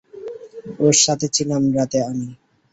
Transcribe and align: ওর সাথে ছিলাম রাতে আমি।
ওর 0.79 0.95
সাথে 1.03 1.27
ছিলাম 1.35 1.63
রাতে 1.77 1.97
আমি। 2.09 2.27